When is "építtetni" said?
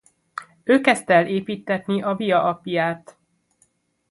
1.27-2.01